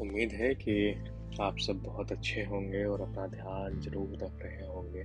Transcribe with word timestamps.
उम्मीद 0.00 0.32
है 0.32 0.54
कि 0.54 1.04
आप 1.40 1.58
सब 1.58 1.82
बहुत 1.82 2.12
अच्छे 2.12 2.44
होंगे 2.44 2.84
और 2.84 3.00
अपना 3.00 3.26
ध्यान 3.26 3.80
ज़रूर 3.80 4.18
रख 4.22 4.42
रहे 4.42 4.66
होंगे। 4.66 5.04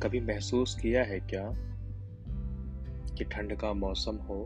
कभी 0.00 0.20
महसूस 0.20 0.78
किया 0.82 1.02
है 1.02 1.20
क्या 1.20 1.50
कि 3.14 3.24
ठंड 3.24 3.56
का 3.56 3.72
मौसम 3.72 4.16
हो 4.16 4.42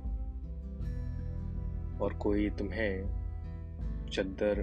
और 2.05 2.15
कोई 2.15 2.51
तुम्हें 2.51 3.21
चद्दर 4.13 4.61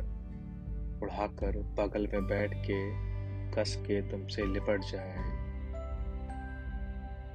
उड़ाकर 1.03 1.57
बगल 1.57 2.07
में 2.13 2.27
बैठ 2.27 2.53
के 2.53 3.07
कस 3.51 3.75
के 3.75 4.01
तुमसे 4.01 4.45
लिपट 4.45 4.81
जाए? 4.81 5.15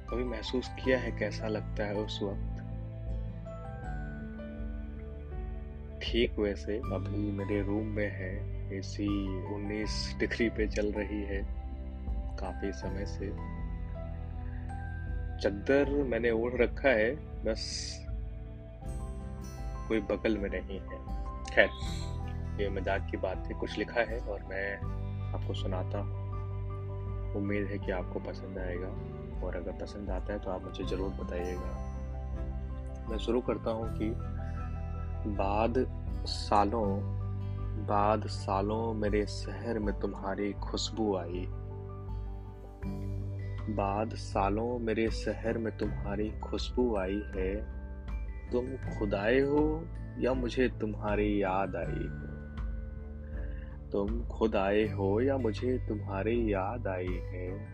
कभी 0.09 0.23
महसूस 0.23 0.67
किया 0.67 0.99
है 0.99 1.11
कैसा 1.11 1.47
लगता 1.47 1.85
है 1.85 1.95
उस 1.95 2.19
वक्त? 2.23 2.52
ठीक 6.03 6.39
वैसे 6.39 6.75
अभी 6.93 7.31
मेरे 7.31 7.61
रूम 7.61 7.85
में 7.87 8.09
है 8.11 8.31
एसी 8.77 9.07
19 9.49 9.93
डिग्री 10.19 10.49
पे 10.49 10.67
चल 10.67 10.91
रही 10.91 11.21
है, 11.23 11.41
काफ़ी 12.39 12.71
समय 12.71 13.05
से। 13.05 13.29
चद्दर 15.39 15.89
मैंने 16.03 16.31
ओढ़ 16.31 16.53
रखा 16.53 16.89
है, 16.89 17.11
बस 17.45 17.63
कोई 19.87 19.99
बगल 19.99 20.37
में 20.37 20.49
नहीं 20.49 20.79
है। 20.79 20.99
खैर, 21.45 21.69
ये 22.61 22.69
मज़ाक 22.69 23.07
की 23.11 23.17
बात 23.17 23.47
है, 23.47 23.53
कुछ 23.53 23.77
लिखा 23.77 24.01
है 24.01 24.19
और 24.19 24.43
मैं 24.43 24.75
आपको 25.33 25.53
सुनाता 25.53 25.99
हूँ। 25.99 26.21
उम्मीद 27.35 27.67
है 27.67 27.77
कि 27.77 27.91
आपको 27.91 28.19
पसंद 28.19 28.57
आएगा 28.57 28.87
और 29.45 29.55
अगर 29.55 29.71
पसंद 29.81 30.09
आता 30.09 30.33
है 30.33 30.39
तो 30.39 30.51
आप 30.51 30.63
मुझे 30.63 30.83
ज़रूर 30.83 31.09
बताइएगा। 31.23 31.91
मैं 33.09 33.17
शुरू 33.17 33.41
करता 33.41 33.71
हूँ 33.71 33.87
कि 33.93 34.09
बाद 35.27 35.73
सालों 36.25 36.99
बाद 37.87 38.27
सालों 38.27 38.93
मेरे 38.93 39.25
शहर 39.25 39.79
में 39.79 39.99
तुम्हारी 39.99 40.53
खुशबू 40.53 41.15
आई। 41.15 41.45
बाद 43.75 44.09
सालों 44.13 44.79
मेरे 44.79 45.09
शहर 45.11 45.57
में 45.57 45.77
तुम्हारी 45.77 46.29
खुशबू 46.29 46.95
आई 46.95 47.23
है। 47.35 47.55
तुम 48.51 48.65
खुदाए 48.99 49.39
हो 49.39 49.85
या 50.19 50.33
मुझे 50.33 50.69
तुम्हारी 50.69 51.43
याद 51.43 51.75
आई 51.75 52.09
है? 52.11 52.53
तुम 53.91 54.25
खुद 54.25 54.55
आए 54.55 54.87
हो 54.87 55.21
या 55.21 55.37
मुझे 55.37 55.85
तुम्हारी 55.89 56.53
याद 56.53 56.87
आई 56.87 57.21
है? 57.23 57.65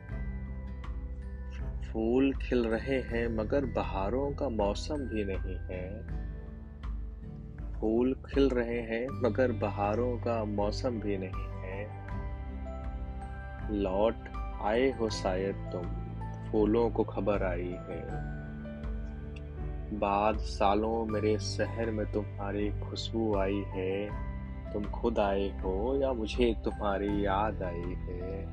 फूल 1.93 2.33
खिल 2.33 2.67
रहे 2.67 2.99
हैं 2.99 3.37
मगर 3.37 3.65
बहारों 3.65 4.31
का 4.31 4.49
मौसम 4.49 4.95
भी 4.95 5.25
नहीं 5.25 5.55
है। 5.55 6.19
फूल 7.81 8.13
खिल 8.13 8.49
रहे 8.49 8.79
हैं, 8.79 9.07
मगर 9.09 9.51
बहारों 9.51 10.17
का 10.17 10.43
मौसम 10.43 10.89
भी 10.89 11.17
नहीं 11.17 11.49
है। 11.63 12.07
लौट 13.71 14.15
आए 14.61 14.91
हो 14.91 15.09
शायद 15.09 15.55
तुम, 15.55 15.83
फूलों 16.51 16.89
को 16.89 17.03
खबर 17.03 17.43
आई 17.43 17.75
है। 17.89 18.03
बाद 19.99 20.37
सालों 20.37 21.05
मेरे 21.05 21.39
शहर 21.39 21.91
में 21.91 22.11
तुम्हारी 22.11 22.69
खुशबू 22.79 23.37
आई 23.37 23.63
है। 23.67 24.09
तुम 24.73 24.83
खुद 24.83 25.19
आए 25.19 25.49
हो 25.49 25.99
या 26.01 26.13
मुझे 26.13 26.55
तुम्हारी 26.65 27.25
याद 27.25 27.63
आई 27.63 27.95
है। 28.09 28.45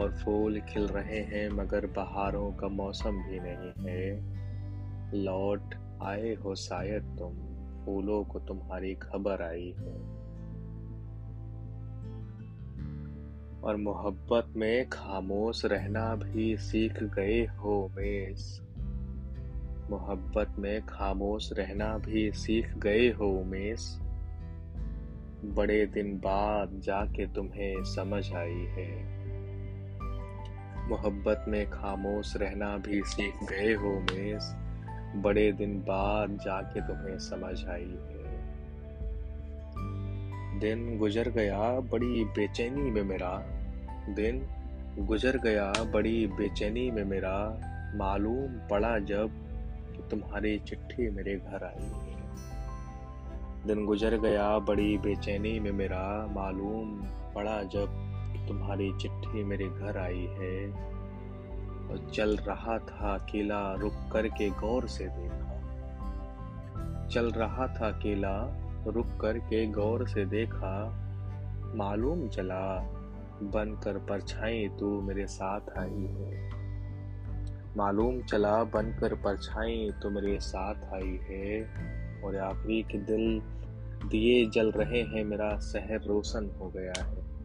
और 0.00 0.18
फूल 0.24 0.60
खिल 0.60 0.86
रहे 0.86 1.20
हैं, 1.20 1.48
मगर 1.48 1.86
बहारों 1.86 2.52
का 2.52 2.68
मौसम 2.68 3.10
भी 3.10 3.40
नहीं 3.42 3.88
है। 3.88 4.36
लौट 5.24 5.74
आए 6.02 6.34
हो 6.34 6.54
शायद 6.54 7.16
तुम 7.18 7.55
फूलों 7.86 8.24
को 8.24 8.38
तुम्हारी 8.38 8.94
खबर 8.94 9.42
आई 9.42 9.74
है। 9.78 10.16
और 13.60 13.76
मोहब्बत 13.76 14.56
में 14.56 14.88
खामोश 14.88 15.64
रहना 15.64 16.14
भी 16.14 16.56
सीख 16.56 17.02
गए 17.02 17.46
हो 17.46 17.90
मेस। 17.96 18.60
मोहब्बत 19.90 20.58
में 20.58 20.86
खामोश 20.86 21.52
रहना 21.52 21.98
भी 21.98 22.32
सीख 22.32 22.78
गए 22.78 23.12
हो 23.12 23.44
मेस। 23.44 23.98
बड़े 25.44 25.86
दिन 25.86 26.18
बाद 26.18 26.80
जाके 26.80 27.26
तुम्हें 27.26 27.84
समझ 27.84 28.34
आई 28.34 28.66
है। 28.68 29.16
मोहब्बत 30.88 31.44
में 31.48 31.70
खामोश 31.70 32.36
रहना 32.36 32.76
भी 32.76 33.02
सीख 33.02 33.34
गए 33.50 33.74
हो 33.74 34.00
मेस। 34.00 34.65
बड़े 35.22 35.52
दिन 35.52 35.78
बाद 35.78 36.38
जाके 36.44 36.80
तुम्हें 36.80 37.18
समझ 37.18 37.66
आई 37.66 37.98
है। 38.10 38.16
दिन 40.60 40.98
गुजर 40.98 41.28
गया 41.28 41.80
बड़ी 41.80 42.24
बेचैनी 42.24 42.90
में 42.90 43.02
मेरा। 43.02 43.42
दिन 44.08 44.48
गुजर 44.98 45.38
गया 45.38 45.72
बड़ी 45.94 46.26
बेचैनी 46.26 46.90
में 46.90 47.04
मेरा। 47.04 47.60
मालूम 47.96 48.68
पड़ा 48.68 48.98
जब 48.98 49.30
कि 49.96 50.02
तुम्हारी 50.10 50.58
चिट्ठी 50.58 51.10
मेरे 51.10 51.36
घर 51.36 51.64
आई 51.64 51.84
है। 51.84 52.16
दिन 53.66 53.86
गुजर 53.86 54.18
गया 54.18 54.58
बड़ी 54.58 54.98
बेचैनी 54.98 55.60
में 55.60 55.72
मेरा। 55.72 56.26
मालूम 56.30 57.04
पड़ा 57.34 57.62
जब 57.62 57.86
तुम्हारी 58.48 58.92
चिट्ठी 59.00 59.44
मेरे 59.44 59.66
घर 59.66 59.98
आई 59.98 60.26
है। 60.30 60.86
और 61.90 62.10
चल 62.14 62.36
रहा 62.36 62.78
था 62.78 63.14
अकेला 63.14 63.74
रुक 63.74 63.92
करके 64.12 64.50
गौर 64.50 64.88
से 64.88 65.04
देखा। 65.04 65.46
चल 67.06 67.30
रहा 67.30 67.66
था 67.66 67.90
अकेला 67.90 68.62
रुक 68.86 69.06
करके 69.20 69.66
गौर 69.66 70.08
से 70.08 70.24
देखा। 70.24 71.02
मालूम 71.74 72.28
चला, 72.28 72.78
बनकर 73.42 73.98
परछाई 73.98 74.68
तू 74.68 75.00
मेरे 75.00 75.26
साथ 75.26 75.78
आई 75.78 76.06
है। 76.10 76.50
मालूम 77.76 78.22
चला, 78.22 78.64
बनकर 78.64 79.14
परछाई 79.14 79.90
तू 80.02 80.10
मेरे 80.10 80.40
साथ 80.40 80.94
आई 80.94 81.20
है। 81.22 81.62
और 82.22 82.36
आखिरी 82.36 82.82
के 82.82 82.98
दिल 82.98 83.40
दिए 84.08 84.46
जल 84.46 84.70
रहे 84.70 85.02
हैं, 85.02 85.24
मेरा 85.24 85.58
शहर 85.58 86.02
रोशन 86.02 86.50
हो 86.60 86.68
गया 86.68 87.02
है। 87.02 87.35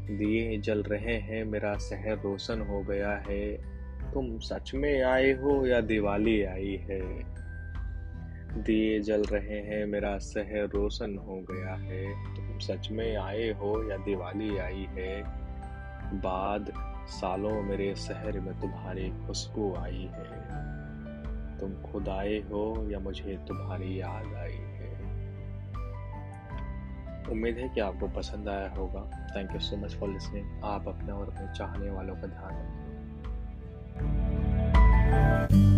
दिए 0.00 0.58
जल 0.58 0.82
रहे 0.82 1.16
हैं, 1.16 1.44
मेरा 1.44 1.76
शहर 1.76 2.18
रोशन 2.18 2.60
हो 2.60 2.80
गया 2.80 3.24
है। 3.28 3.56
तुम 4.12 4.38
सच 4.38 4.74
में 4.74 5.02
आए 5.02 5.32
हो 5.32 5.66
या 5.66 5.80
दिवाली 5.80 6.42
आई 6.42 6.76
है? 6.90 7.00
दिए 8.62 9.00
जल 9.00 9.22
रहे 9.22 9.60
हैं, 9.60 9.86
मेरा 9.86 10.18
शहर 10.18 10.68
रोशन 10.68 11.16
हो 11.16 11.36
गया 11.50 11.74
है। 11.74 12.06
तुम 12.36 12.58
सच 12.58 12.88
में 12.90 13.16
आए 13.16 13.50
हो 13.50 13.90
या 13.90 13.96
दिवाली 13.96 14.58
आई 14.58 14.88
है? 14.90 15.22
बाद 16.20 16.72
सालों 17.08 17.62
मेरे 17.62 17.94
शहर 17.94 18.40
में 18.40 18.60
तुम्हारी 18.60 19.10
खुशबू 19.26 19.74
आई 19.74 20.10
है। 20.12 20.40
तुम 21.58 21.92
खुद 21.92 22.08
आए 22.08 22.38
हो 22.38 22.88
या 22.90 22.98
मुझे 22.98 23.38
तुम्हारी 23.48 24.00
याद 24.00 24.34
आई 24.34 24.56
उम्मीद 27.28 27.58
है 27.58 27.68
कि 27.68 27.80
आपको 27.80 28.08
पसंद 28.08 28.48
आया 28.48 28.68
होगा। 28.68 29.00
Thank 29.36 29.52
you 29.52 29.60
so 29.60 29.76
much 29.76 29.94
for 29.94 30.08
listening 30.08 30.64
आप 30.64 30.88
अपने 30.88 31.12
और 31.12 31.26
अपने 31.26 31.54
चाहने 31.54 31.90
वालों 31.90 32.14
का 32.14 32.26
ध्यान 32.26 32.52
रखें। 35.50 35.69